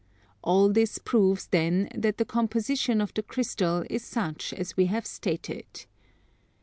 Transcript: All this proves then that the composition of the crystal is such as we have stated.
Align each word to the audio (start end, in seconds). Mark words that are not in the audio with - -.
All 0.43 0.69
this 0.69 0.97
proves 0.97 1.45
then 1.45 1.87
that 1.93 2.17
the 2.17 2.25
composition 2.25 3.01
of 3.01 3.13
the 3.13 3.21
crystal 3.21 3.85
is 3.87 4.03
such 4.03 4.51
as 4.51 4.75
we 4.75 4.87
have 4.87 5.05
stated. 5.05 5.85